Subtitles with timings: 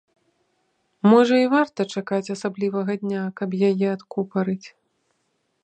[1.11, 4.67] Можа і варта чакаць асаблівага дня, каб яе адкупарыць?